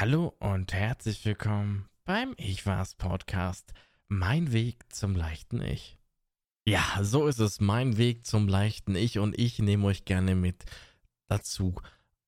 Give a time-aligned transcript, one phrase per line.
[0.00, 3.74] Hallo und herzlich willkommen beim Ich war's Podcast.
[4.06, 5.98] Mein Weg zum leichten Ich.
[6.64, 10.64] Ja, so ist es, mein Weg zum leichten Ich und ich nehme euch gerne mit
[11.26, 11.74] dazu,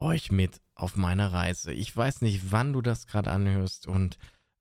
[0.01, 1.72] euch mit auf meiner Reise.
[1.72, 4.18] Ich weiß nicht, wann du das gerade anhörst und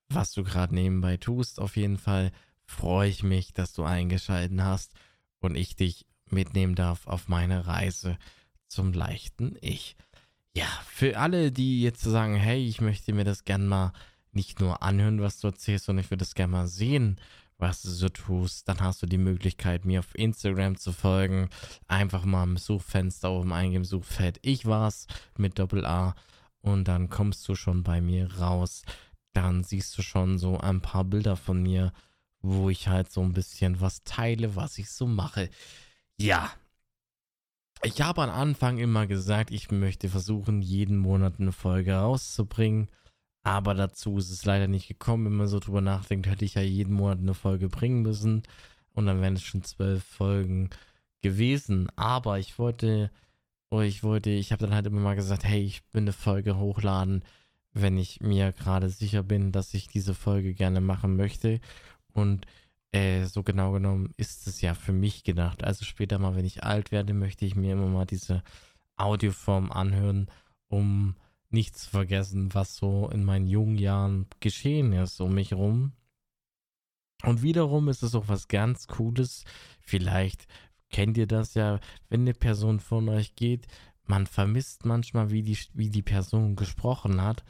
[0.10, 1.60] was du gerade nebenbei tust.
[1.60, 2.32] Auf jeden Fall
[2.68, 4.94] freue ich mich, dass du eingeschalten hast
[5.40, 8.20] und ich dich mitnehmen darf auf meine Reise
[8.68, 9.96] zum leichten Ich.
[10.56, 13.94] Ja, für alle, die jetzt sagen, hey, ich möchte mir das gern mal
[14.32, 17.20] nicht nur anhören, was du erzählst, sondern ich würde das gern mal sehen,
[17.58, 21.50] was du so tust, dann hast du die Möglichkeit, mir auf Instagram zu folgen.
[21.88, 26.16] Einfach mal im Suchfenster oben eingeben, Suchfeld ich war's mit Doppel A
[26.62, 28.84] und dann kommst du schon bei mir raus.
[29.34, 31.92] Dann siehst du schon so ein paar Bilder von mir,
[32.42, 35.50] wo ich halt so ein bisschen was teile, was ich so mache.
[36.18, 36.52] Ja,
[37.84, 42.90] ich habe am Anfang immer gesagt, ich möchte versuchen, jeden Monat eine Folge rauszubringen.
[43.44, 45.26] Aber dazu ist es leider nicht gekommen.
[45.26, 48.44] Wenn man so drüber nachdenkt, hätte ich ja jeden Monat eine Folge bringen müssen.
[48.94, 50.70] Und dann wären es schon zwölf Folgen
[51.22, 51.88] gewesen.
[51.96, 53.12] Aber ich wollte,
[53.72, 57.24] ich wollte, ich habe dann halt immer mal gesagt, hey, ich will eine Folge hochladen,
[57.72, 61.62] wenn ich mir gerade sicher bin, dass ich diese Folge gerne machen möchte.
[62.14, 62.46] Und
[62.92, 65.64] äh, so genau genommen ist es ja für mich gedacht.
[65.64, 68.44] Also später mal, wenn ich alt werde, möchte ich mir immer mal diese
[68.98, 70.30] Audioform anhören,
[70.68, 71.16] um
[71.50, 75.94] nicht zu vergessen, was so in meinen jungen Jahren geschehen ist um mich rum.
[77.24, 79.44] Und wiederum ist es auch was ganz Cooles.
[79.82, 80.48] Vielleicht
[80.90, 83.68] kennt ihr das ja, wenn eine Person von euch geht,
[84.06, 87.44] man vermisst manchmal, wie die, wie die Person gesprochen hat.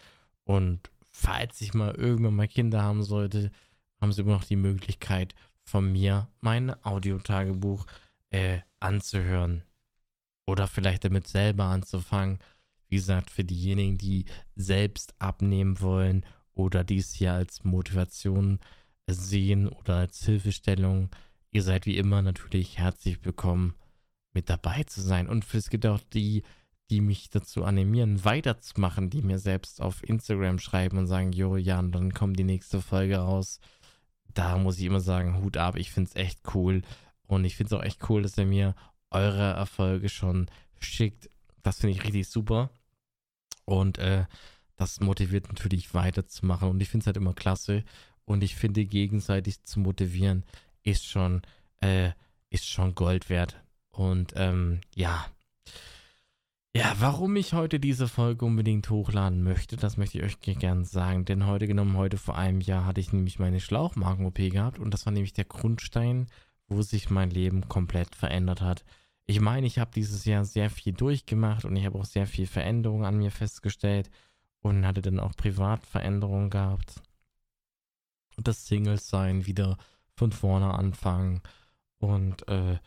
[0.44, 3.52] Und falls ich mal irgendwann mal Kinder haben sollte,
[4.00, 7.86] haben sie immer noch die Möglichkeit, von mir mein Audiotagebuch
[8.32, 9.64] äh, anzuhören.
[10.46, 12.40] Oder vielleicht damit selber anzufangen.
[12.88, 14.26] Wie gesagt, für diejenigen, die
[14.56, 18.60] selbst abnehmen wollen oder dies hier als Motivation
[19.08, 21.10] sehen oder als Hilfestellung,
[21.52, 23.76] ihr seid wie immer natürlich herzlich willkommen,
[24.34, 25.30] mit dabei zu sein.
[25.30, 26.44] Und es gibt auch die,
[26.90, 31.92] die mich dazu animieren, weiterzumachen, die mir selbst auf Instagram schreiben und sagen, Jo, Jan,
[31.92, 33.60] dann kommt die nächste Folge raus
[34.34, 36.82] da muss ich immer sagen, Hut ab, ich finde es echt cool.
[37.28, 38.76] Und ich finde es auch echt cool, dass ihr mir
[39.12, 41.30] eure Erfolge schon schickt.
[41.62, 42.72] Das finde ich richtig super.
[43.66, 44.26] Und äh,
[44.76, 46.70] das motiviert natürlich weiterzumachen.
[46.70, 47.84] Und ich finde es halt immer klasse.
[48.26, 50.44] Und ich finde, gegenseitig zu motivieren
[50.84, 51.42] ist schon,
[51.82, 52.12] äh,
[52.50, 53.62] ist schon Gold wert.
[53.92, 55.26] Und ähm, ja,
[56.76, 61.26] ja, warum ich heute diese Folge unbedingt hochladen möchte, das möchte ich euch gerne sagen.
[61.26, 65.06] Denn heute genommen, heute vor einem Jahr hatte ich nämlich meine Schlauchmagen-OP gehabt und das
[65.06, 66.28] war nämlich der Grundstein,
[66.68, 68.86] wo sich mein Leben komplett verändert hat.
[69.26, 72.46] Ich meine, ich habe dieses Jahr sehr viel durchgemacht und ich habe auch sehr viel
[72.48, 74.10] Veränderungen an mir festgestellt
[74.62, 77.02] und hatte dann auch Privatveränderungen gehabt.
[78.38, 79.78] Und das Single-Sein wieder
[80.16, 81.42] von vorne anfangen
[81.98, 82.78] und äh,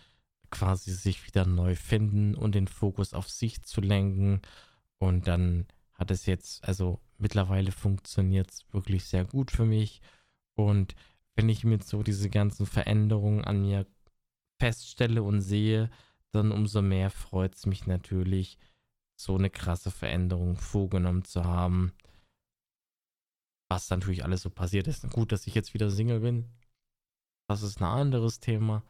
[0.52, 4.42] quasi sich wieder neu finden und den Fokus auf sich zu lenken.
[4.98, 10.00] Und dann hat es jetzt, also mittlerweile funktioniert es wirklich sehr gut für mich.
[10.54, 10.94] Und
[11.34, 13.86] wenn ich mir so diese ganzen Veränderungen an mir
[14.60, 15.90] feststelle und sehe,
[16.30, 18.58] dann umso mehr freut es mich natürlich,
[19.16, 21.92] so eine krasse Veränderung vorgenommen zu haben.
[23.70, 25.08] Was natürlich alles so passiert ist.
[25.10, 26.50] Gut, dass ich jetzt wieder Single bin.
[27.48, 28.84] Das ist ein anderes Thema.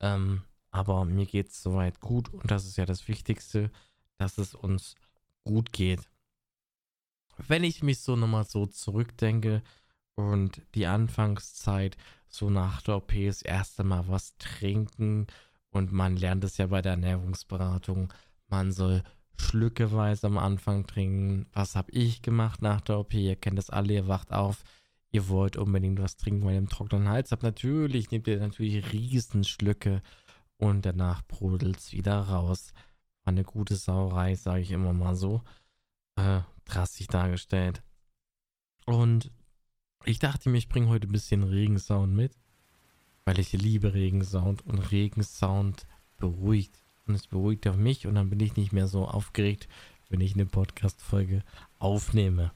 [0.00, 3.70] Ähm, aber mir geht es soweit gut und das ist ja das Wichtigste,
[4.18, 4.94] dass es uns
[5.44, 6.00] gut geht.
[7.48, 9.62] Wenn ich mich so nochmal so zurückdenke
[10.14, 11.96] und die Anfangszeit
[12.28, 15.26] so nach der OP das erste Mal was trinken
[15.70, 18.12] und man lernt es ja bei der Ernährungsberatung,
[18.48, 19.02] man soll
[19.36, 21.46] schlückeweise am Anfang trinken.
[21.52, 23.14] Was habe ich gemacht nach der OP?
[23.14, 24.62] Ihr kennt das alle, ihr wacht auf,
[25.10, 27.42] ihr wollt unbedingt was trinken, weil ihr einen trockenen Hals habt.
[27.42, 30.02] Natürlich nehmt ihr natürlich Riesenschlücke
[30.60, 32.72] und danach brodelt's wieder raus.
[33.24, 35.42] War eine gute Sauerei, sage ich immer mal so.
[36.16, 37.82] Äh, drastisch dargestellt.
[38.84, 39.30] Und
[40.04, 42.38] ich dachte mir, ich bringe heute ein bisschen Regensound mit,
[43.24, 45.86] weil ich liebe Regensound und Regensound
[46.18, 46.82] beruhigt.
[47.06, 49.66] Und es beruhigt auch mich und dann bin ich nicht mehr so aufgeregt,
[50.10, 51.42] wenn ich eine Podcast-Folge
[51.78, 52.52] aufnehme.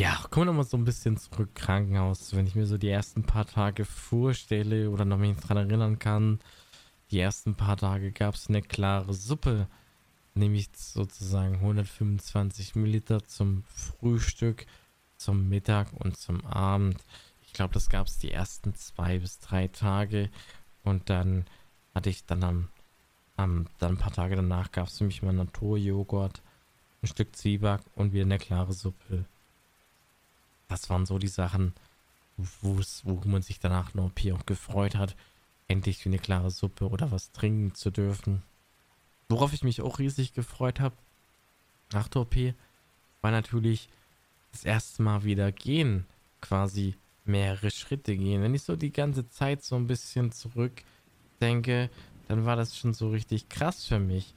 [0.00, 2.34] Ja, kommen wir nochmal so ein bisschen zurück, Krankenhaus.
[2.34, 6.40] Wenn ich mir so die ersten paar Tage vorstelle oder noch mich dran erinnern kann,
[7.10, 9.68] die ersten paar Tage gab es eine klare Suppe,
[10.32, 14.64] nämlich sozusagen 125 Milliliter zum Frühstück,
[15.18, 17.04] zum Mittag und zum Abend.
[17.42, 20.30] Ich glaube, das gab es die ersten zwei bis drei Tage
[20.82, 21.44] und dann
[21.94, 22.68] hatte ich dann am,
[23.36, 26.40] am dann ein paar Tage danach gab es nämlich mal Naturjoghurt
[27.02, 29.26] ein Stück Zwieback und wieder eine klare Suppe.
[30.70, 31.74] Das waren so die Sachen,
[32.62, 35.16] wo man sich danach noch OP auch gefreut hat,
[35.68, 38.42] endlich eine klare Suppe oder was trinken zu dürfen.
[39.28, 40.94] Worauf ich mich auch riesig gefreut habe,
[41.92, 42.36] nach der OP,
[43.20, 43.88] war natürlich
[44.52, 46.06] das erste Mal wieder gehen,
[46.40, 46.94] quasi
[47.24, 48.42] mehrere Schritte gehen.
[48.42, 51.90] Wenn ich so die ganze Zeit so ein bisschen zurückdenke,
[52.28, 54.34] dann war das schon so richtig krass für mich,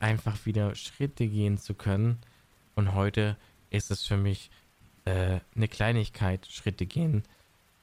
[0.00, 2.18] einfach wieder Schritte gehen zu können.
[2.74, 3.36] Und heute
[3.70, 4.50] ist es für mich
[5.10, 7.24] äh, eine Kleinigkeit, Schritte gehen.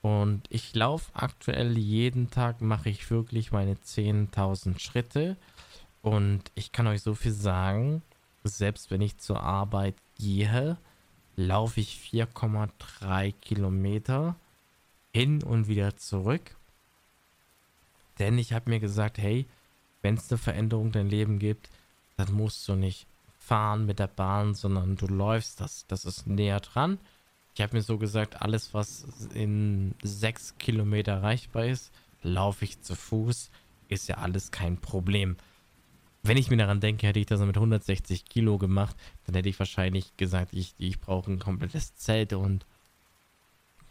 [0.01, 5.35] Und ich laufe aktuell jeden Tag, mache ich wirklich meine 10.000 Schritte.
[6.01, 8.01] Und ich kann euch so viel sagen,
[8.44, 10.77] selbst wenn ich zur Arbeit gehe,
[11.35, 14.35] laufe ich 4,3 Kilometer
[15.13, 16.56] hin und wieder zurück.
[18.19, 19.45] Denn ich habe mir gesagt, hey,
[20.01, 21.69] wenn es eine Veränderung in dein Leben gibt,
[22.15, 23.07] dann musst du nicht
[23.38, 27.00] fahren mit der Bahn, sondern du läufst, das, das ist näher dran.
[27.57, 32.95] Ich habe mir so gesagt, alles, was in sechs Kilometer erreichbar ist, laufe ich zu
[32.95, 33.50] Fuß,
[33.88, 35.38] ist ja alles kein Problem
[36.27, 38.95] wenn ich mir daran denke, hätte ich das mit 160 Kilo gemacht,
[39.25, 42.65] dann hätte ich wahrscheinlich gesagt, ich, ich brauche ein komplettes Zelt und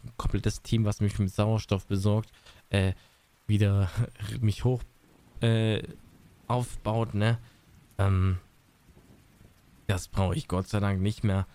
[0.03, 2.31] ein komplettes Team, was mich mit Sauerstoff besorgt,
[2.69, 2.93] äh,
[3.47, 3.89] wieder
[4.41, 4.83] mich hoch
[5.41, 5.81] äh,
[6.47, 7.39] aufbaut, ne?
[7.97, 8.37] Ähm,
[9.87, 11.47] das brauche ich Gott sei Dank nicht mehr.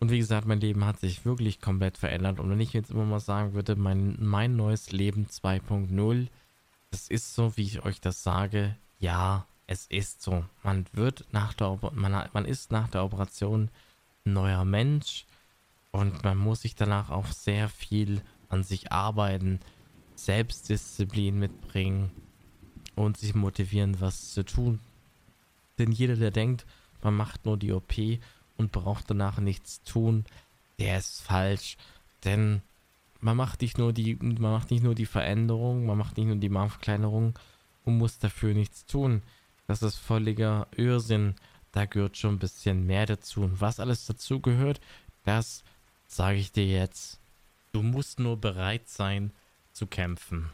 [0.00, 2.38] Und wie gesagt, mein Leben hat sich wirklich komplett verändert.
[2.38, 6.28] Und wenn ich jetzt immer mal sagen würde, mein, mein neues Leben 2.0,
[6.90, 10.44] das ist so, wie ich euch das sage, ja, es ist so.
[10.62, 13.70] Man wird nach der man, man ist nach der Operation
[14.24, 15.26] ein neuer Mensch
[15.90, 19.60] und man muss sich danach auch sehr viel an sich arbeiten,
[20.14, 22.10] Selbstdisziplin mitbringen
[22.94, 24.80] und sich motivieren, was zu tun.
[25.78, 26.66] Denn jeder, der denkt,
[27.02, 27.92] man macht nur die OP
[28.58, 30.26] und braucht danach nichts tun,
[30.78, 31.78] der ist falsch.
[32.24, 32.60] Denn
[33.20, 36.36] man macht nicht nur die, man macht nicht nur die Veränderung, man macht nicht nur
[36.36, 37.38] die Marktkleinerung
[37.84, 39.22] und muss dafür nichts tun.
[39.66, 41.34] Das ist völliger Irrsinn.
[41.72, 43.42] Da gehört schon ein bisschen mehr dazu.
[43.42, 44.80] Und was alles dazu gehört,
[45.24, 45.62] das
[46.06, 47.20] sage ich dir jetzt.
[47.72, 49.30] Du musst nur bereit sein
[49.72, 50.50] zu kämpfen.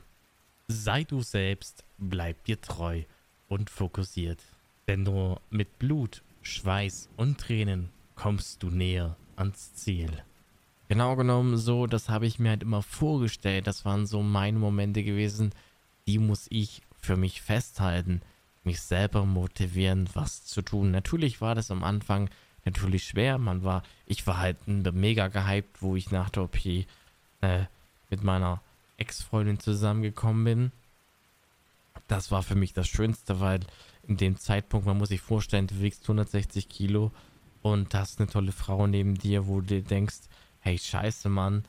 [0.66, 3.02] Sei du selbst, bleib dir treu
[3.48, 4.42] und fokussiert.
[4.88, 10.22] Denn nur mit Blut, Schweiß und Tränen kommst du näher ans Ziel.
[10.88, 13.66] Genau genommen so, das habe ich mir halt immer vorgestellt.
[13.66, 15.52] Das waren so meine Momente gewesen,
[16.06, 18.22] die muss ich für mich festhalten
[18.64, 20.90] mich selber motivieren, was zu tun.
[20.90, 22.30] Natürlich war das am Anfang
[22.64, 23.38] natürlich schwer.
[23.38, 26.86] Man war, ich war halt mega gehypt, wo ich nach der OP äh,
[28.10, 28.62] mit meiner
[28.96, 30.72] Ex-Freundin zusammengekommen bin.
[32.08, 33.60] Das war für mich das Schönste, weil
[34.06, 37.12] in dem Zeitpunkt, man muss sich vorstellen, du wiegst 160 Kilo
[37.64, 40.18] und hast eine tolle Frau neben dir, wo du denkst,
[40.60, 41.64] hey, scheiße, Mann,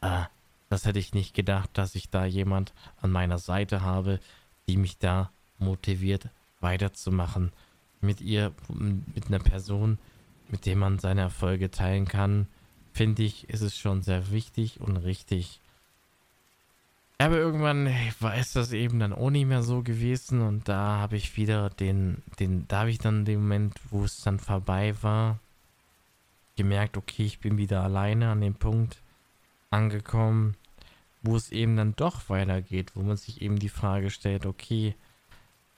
[0.00, 0.22] äh,
[0.70, 4.20] das hätte ich nicht gedacht, dass ich da jemand an meiner Seite habe,
[4.66, 6.30] die mich da motiviert,
[6.60, 7.52] weiterzumachen.
[8.00, 9.98] Mit ihr, mit einer Person,
[10.48, 12.46] mit der man seine Erfolge teilen kann,
[12.94, 15.60] finde ich, ist es schon sehr wichtig und richtig.
[17.18, 17.88] Aber irgendwann
[18.20, 21.70] war es das eben dann auch nicht mehr so gewesen und da habe ich wieder
[21.70, 25.38] den, den, da habe ich dann den Moment, wo es dann vorbei war,
[26.56, 28.98] gemerkt, okay, ich bin wieder alleine an dem Punkt
[29.70, 30.56] angekommen,
[31.22, 34.94] wo es eben dann doch weitergeht, wo man sich eben die Frage stellt, okay,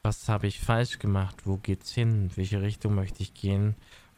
[0.03, 3.75] was habe ich falsch gemacht, wo geht's hin, in welche Richtung möchte ich gehen.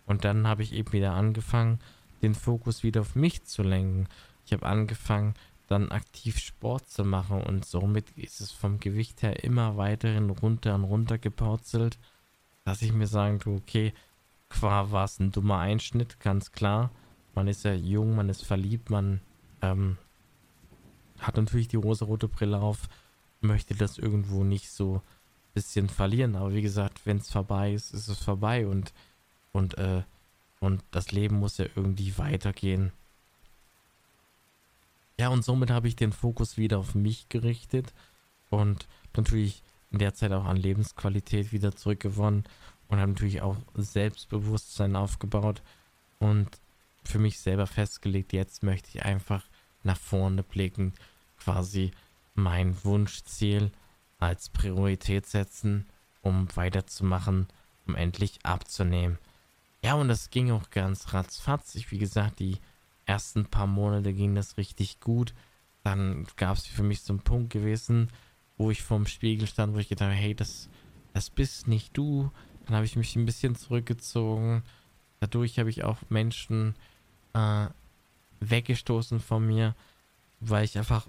[0.06, 1.80] Und dann habe ich eben wieder angefangen,
[2.22, 4.06] den Fokus wieder auf mich zu lenken.
[4.44, 5.34] Ich habe angefangen,
[5.68, 10.74] dann aktiv Sport zu machen und somit ist es vom Gewicht her immer weiterhin runter
[10.74, 11.98] und runter gepurzelt,
[12.64, 13.92] dass ich mir sagen tue, okay,
[14.48, 16.90] qua war es ein dummer Einschnitt, ganz klar.
[17.34, 19.20] Man ist ja jung, man ist verliebt, man
[19.60, 19.98] ähm,
[21.18, 22.88] hat natürlich die rosa-rote Brille auf,
[23.40, 25.02] möchte das irgendwo nicht so
[25.54, 26.36] bisschen verlieren.
[26.36, 28.92] Aber wie gesagt, wenn es vorbei ist, ist es vorbei und,
[29.52, 30.02] und, äh,
[30.60, 32.92] und das Leben muss ja irgendwie weitergehen.
[35.18, 37.92] Ja, und somit habe ich den Fokus wieder auf mich gerichtet
[38.50, 42.44] und natürlich in der Zeit auch an Lebensqualität wieder zurückgewonnen
[42.88, 45.62] und habe natürlich auch Selbstbewusstsein aufgebaut
[46.18, 46.48] und
[47.04, 49.44] für mich selber festgelegt, jetzt möchte ich einfach
[49.82, 50.92] nach vorne blicken,
[51.38, 51.90] quasi
[52.34, 53.72] mein Wunschziel
[54.18, 55.86] als Priorität setzen,
[56.22, 57.48] um weiterzumachen,
[57.86, 59.18] um endlich abzunehmen.
[59.82, 61.74] Ja, und das ging auch ganz ratzfatz.
[61.76, 62.58] Ich, wie gesagt, die
[63.08, 65.34] ersten paar Monate ging das richtig gut.
[65.82, 68.10] Dann gab es für mich so einen Punkt gewesen,
[68.56, 70.68] wo ich vorm Spiegel stand, wo ich gedacht habe, hey, das,
[71.14, 72.30] das bist nicht du.
[72.66, 74.62] Dann habe ich mich ein bisschen zurückgezogen
[75.20, 76.74] Dadurch habe ich auch Menschen
[77.34, 77.66] äh,
[78.40, 79.74] weggestoßen von mir,
[80.40, 81.08] weil ich einfach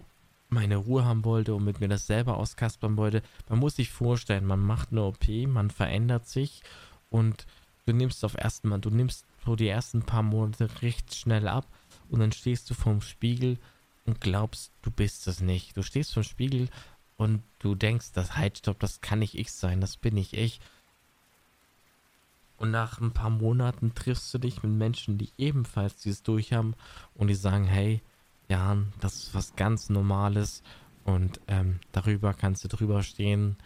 [0.49, 3.21] meine Ruhe haben wollte und mit mir das selber auskaspern wollte.
[3.49, 6.63] Man muss sich vorstellen, man macht eine OP, man verändert sich
[7.09, 7.45] und
[7.85, 11.67] du nimmst auf ersten Mal, du nimmst so die ersten paar Monate recht schnell ab
[12.09, 13.57] und dann stehst du vorm Spiegel
[14.05, 15.77] und glaubst, du bist es nicht.
[15.77, 16.69] Du stehst vorm Spiegel
[17.17, 20.59] und du denkst, das halt, stopp, das kann nicht ich sein, das bin nicht ich.
[22.57, 26.75] Und nach ein paar Monaten triffst du dich mit Menschen, die ebenfalls dieses durchhaben
[27.13, 28.01] und die sagen, hey,
[28.49, 30.63] Jan, das ist was ganz Normales
[31.05, 33.57] und ähm, darüber kannst du drüber stehen.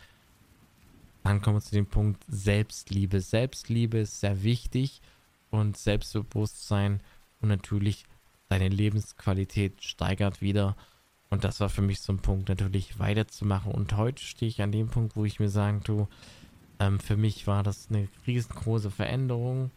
[1.24, 3.22] Dann kommen wir zu dem Punkt Selbstliebe.
[3.22, 5.02] Selbstliebe ist sehr wichtig
[5.50, 7.02] und Selbstbewusstsein
[7.40, 8.06] und natürlich
[8.54, 10.76] deine Lebensqualität steigert wieder.
[11.30, 13.72] Und das war für mich so ein Punkt, natürlich weiterzumachen.
[13.72, 16.08] Und heute stehe ich an dem Punkt, wo ich mir sagen tue,
[16.80, 19.72] ähm, für mich war das eine riesengroße Veränderung.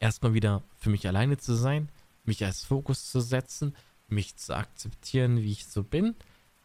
[0.00, 1.88] Erstmal wieder für mich alleine zu sein,
[2.24, 3.76] mich als Fokus zu setzen,
[4.08, 6.16] mich zu akzeptieren, wie ich so bin,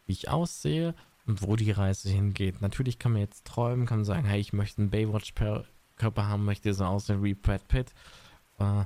[0.06, 0.94] wie ich aussehe
[1.24, 2.60] und wo die Reise hingeht.
[2.60, 6.84] Natürlich kann man jetzt träumen, kann sagen, hey, ich möchte einen Baywatch-Körper haben, möchte so
[6.84, 7.94] aussehen wie Brad Pitt.
[8.58, 8.84] Äh,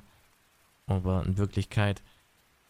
[0.87, 2.03] aber in Wirklichkeit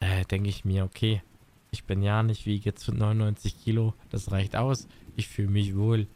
[0.00, 1.22] äh, denke ich mir, okay,
[1.70, 4.88] ich bin ja nicht wie jetzt 99 Kilo, das reicht aus.
[5.16, 6.06] Ich fühle mich wohl.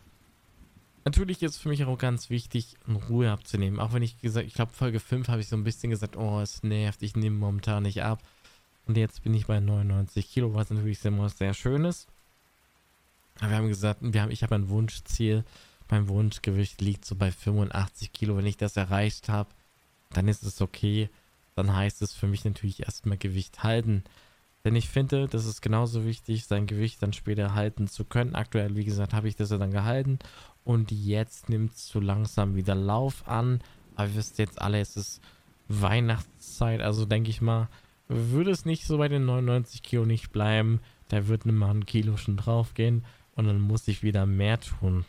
[1.04, 2.76] Natürlich ist es für mich auch ganz wichtig,
[3.09, 3.80] Ruhe abzunehmen.
[3.80, 6.40] Auch wenn ich gesagt, ich glaube Folge 5 habe ich so ein bisschen gesagt, oh,
[6.40, 8.23] es nervt, ich nehme momentan nicht ab.
[8.87, 12.09] Und jetzt bin ich bei 99 Kilo, was natürlich immer sehr schön ist.
[13.38, 15.45] Aber wir haben gesagt, wir haben, ich habe ein Wunschziel.
[15.88, 18.37] Mein Wunschgewicht liegt so bei 85 Kilo.
[18.37, 19.50] Wenn ich das erreicht habe,
[20.11, 21.09] dann ist es okay.
[21.62, 24.02] Dann heißt es für mich natürlich erstmal Gewicht halten.
[24.64, 28.34] Denn ich finde, das ist genauso wichtig, sein Gewicht dann später halten zu können.
[28.34, 30.18] Aktuell, wie gesagt, habe ich das ja dann gehalten.
[30.64, 33.60] Und jetzt nimmt es so langsam wieder Lauf an.
[33.94, 35.20] Aber ihr wisst jetzt alle, es ist
[35.68, 36.80] Weihnachtszeit.
[36.80, 37.68] Also denke ich mal,
[38.08, 40.80] würde es nicht so bei den 99 Kilo nicht bleiben.
[41.08, 43.04] Da wird mal ein Kilo schon drauf gehen.
[43.34, 45.04] Und dann muss ich wieder mehr tun.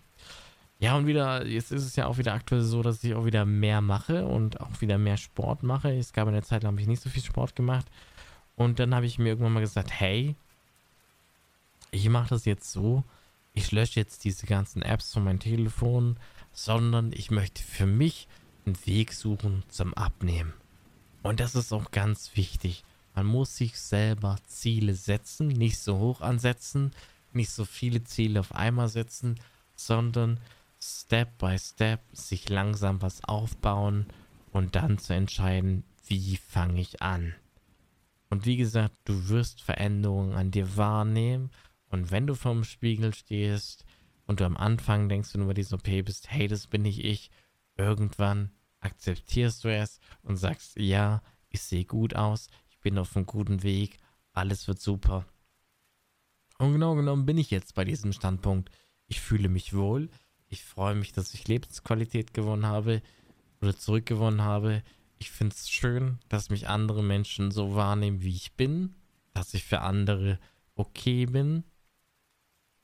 [0.82, 3.46] Ja, und wieder, jetzt ist es ja auch wieder aktuell so, dass ich auch wieder
[3.46, 5.96] mehr mache und auch wieder mehr Sport mache.
[5.96, 7.86] Es gab eine Zeit, da habe ich nicht so viel Sport gemacht.
[8.56, 10.36] Und dann habe ich mir irgendwann mal gesagt, hey,
[11.92, 13.04] ich mache das jetzt so,
[13.54, 16.18] ich lösche jetzt diese ganzen Apps von meinem Telefon,
[16.52, 18.28] sondern ich möchte für mich
[18.66, 20.52] einen Weg suchen zum Abnehmen.
[21.22, 22.84] Und das ist auch ganz wichtig.
[23.14, 26.92] Man muss sich selber Ziele setzen, nicht so hoch ansetzen,
[27.34, 29.40] nicht so viele Ziele auf einmal setzen,
[29.76, 30.40] sondern
[30.84, 34.08] Step by Step sich langsam was aufbauen
[34.52, 37.36] und dann zu entscheiden, wie fange ich an.
[38.30, 41.52] Und wie gesagt, du wirst Veränderungen an dir wahrnehmen.
[41.90, 43.86] Und wenn du vorm Spiegel stehst
[44.26, 47.04] und du am Anfang denkst, wenn du über diese OP bist, hey, das bin nicht
[47.04, 47.30] ich,
[47.76, 53.26] irgendwann akzeptierst du es und sagst, ja, ich sehe gut aus, ich bin auf einem
[53.26, 53.98] guten Weg,
[54.32, 55.26] alles wird super.
[56.58, 58.72] Und genau genommen bin ich jetzt bei diesem Standpunkt.
[59.08, 60.10] Ich fühle mich wohl,
[60.51, 63.01] ich freue mich, dass ich Lebensqualität gewonnen habe
[63.62, 64.84] oder zurückgewonnen habe.
[65.17, 68.93] Ich finde es schön, dass mich andere Menschen so wahrnehmen, wie ich bin,
[69.34, 70.39] dass ich für andere
[70.75, 71.63] okay bin.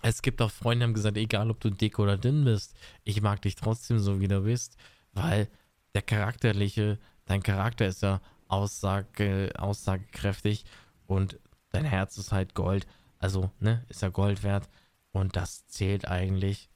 [0.01, 3.21] Es gibt auch Freunde, die haben gesagt, egal ob du dick oder dünn bist, ich
[3.21, 4.77] mag dich trotzdem so, wie du bist,
[5.11, 5.49] weil
[5.93, 10.63] der charakterliche, dein Charakter ist ja aussage, aussagekräftig
[11.05, 11.37] und
[11.71, 12.87] dein Herz ist halt Gold.
[13.19, 14.69] Also, ne, ist ja Gold wert
[15.11, 16.69] und das zählt eigentlich.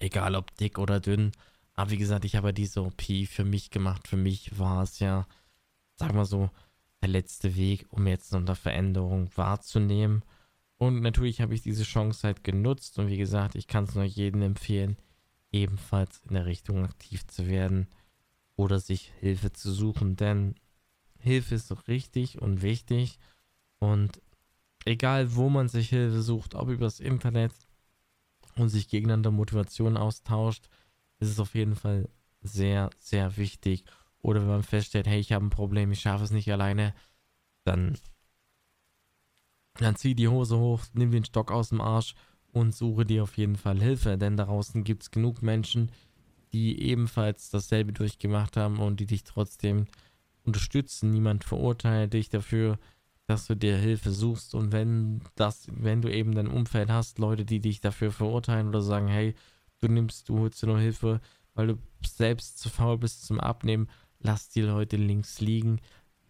[0.00, 1.30] Egal ob dick oder dünn.
[1.74, 4.08] Aber wie gesagt, ich habe diese OP für mich gemacht.
[4.08, 5.26] Für mich war es ja,
[5.94, 6.50] sag mal so,
[7.00, 10.22] der letzte Weg, um jetzt noch eine Veränderung wahrzunehmen.
[10.76, 12.98] Und natürlich habe ich diese Chance halt genutzt.
[12.98, 14.96] Und wie gesagt, ich kann es nur jedem empfehlen,
[15.52, 17.86] ebenfalls in der Richtung aktiv zu werden
[18.56, 20.16] oder sich Hilfe zu suchen.
[20.16, 20.54] Denn
[21.18, 23.18] Hilfe ist richtig und wichtig.
[23.78, 24.20] Und
[24.86, 27.52] egal, wo man sich Hilfe sucht, ob übers Internet
[28.60, 30.68] und sich gegeneinander Motivation austauscht,
[31.18, 32.08] ist es auf jeden Fall
[32.42, 33.84] sehr, sehr wichtig.
[34.20, 36.94] Oder wenn man feststellt, hey, ich habe ein Problem, ich schaffe es nicht alleine,
[37.64, 37.96] dann,
[39.74, 42.14] dann zieh die Hose hoch, nimm den Stock aus dem Arsch
[42.52, 44.18] und suche dir auf jeden Fall Hilfe.
[44.18, 45.90] Denn da draußen gibt es genug Menschen,
[46.52, 49.86] die ebenfalls dasselbe durchgemacht haben und die dich trotzdem
[50.44, 51.10] unterstützen.
[51.10, 52.78] Niemand verurteilt dich dafür,
[53.30, 54.54] dass du dir Hilfe suchst.
[54.54, 58.82] Und wenn das, wenn du eben dein Umfeld hast, Leute, die dich dafür verurteilen oder
[58.82, 59.34] sagen, hey,
[59.80, 61.20] du nimmst, du holst dir noch Hilfe,
[61.54, 65.80] weil du selbst zu faul bist zum Abnehmen, lass die Leute links liegen.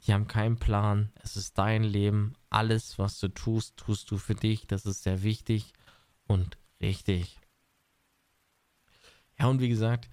[0.07, 1.11] Die haben keinen Plan.
[1.23, 2.35] Es ist dein Leben.
[2.49, 4.67] Alles, was du tust, tust du für dich.
[4.67, 5.73] Das ist sehr wichtig
[6.27, 7.39] und richtig.
[9.39, 10.09] Ja, und wie gesagt,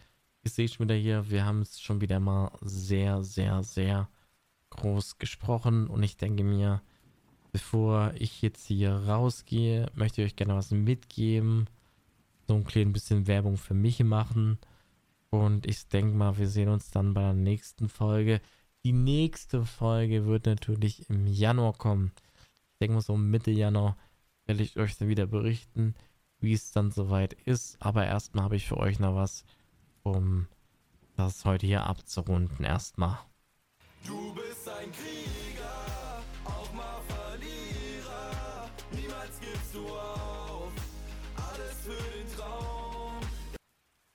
[0.48, 4.08] Ihr seht schon wieder hier, wir haben es schon wieder mal sehr, sehr, sehr
[4.70, 5.88] groß gesprochen.
[5.88, 6.82] Und ich denke mir,
[7.52, 11.66] bevor ich jetzt hier rausgehe, möchte ich euch gerne was mitgeben.
[12.48, 14.58] So ein kleines bisschen Werbung für mich machen.
[15.30, 18.42] Und ich denke mal, wir sehen uns dann bei der nächsten Folge.
[18.84, 22.12] Die nächste Folge wird natürlich im Januar kommen.
[22.74, 23.98] Ich denke mal so Mitte Januar
[24.46, 25.94] werde ich euch dann wieder berichten,
[26.40, 27.78] wie es dann soweit ist.
[27.82, 29.44] Aber erstmal habe ich für euch noch was,
[30.04, 30.48] um
[31.18, 32.64] das heute hier abzurunden.
[32.64, 33.18] Erstmal.
[34.08, 38.70] Du bist ein Krieger, auch mal Verlierer.
[38.94, 40.72] Niemals gibst du auf,
[41.36, 43.20] alles für den Traum.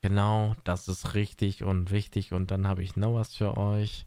[0.00, 2.32] Genau, das ist richtig und wichtig.
[2.32, 4.06] Und dann habe ich noch was für euch.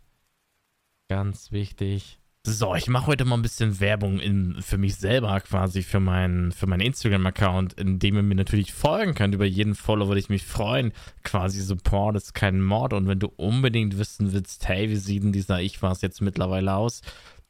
[1.08, 2.20] Ganz wichtig.
[2.48, 6.52] So, ich mache heute mal ein bisschen Werbung in, für mich selber quasi, für meinen
[6.52, 9.34] für meinen Instagram-Account, in dem ihr mir natürlich folgen könnt.
[9.34, 10.94] Über jeden Follow würde ich mich freuen.
[11.24, 12.94] Quasi Support ist kein Mord.
[12.94, 16.76] Und wenn du unbedingt wissen willst, hey, wie sieht denn dieser Ich was jetzt mittlerweile
[16.76, 17.02] aus,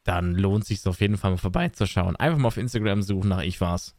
[0.06, 2.16] dann lohnt es sich auf jeden Fall mal vorbeizuschauen.
[2.16, 3.96] Einfach mal auf Instagram suchen nach Ich war's.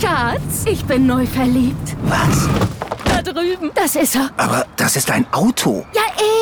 [0.00, 1.96] Schatz, ich bin neu verliebt.
[2.04, 2.48] Was?
[3.04, 3.72] Da drüben.
[3.74, 4.30] Das ist er.
[4.36, 5.84] Aber das ist ein Auto.
[5.92, 6.02] Ja,